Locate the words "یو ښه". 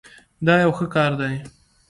0.63-0.85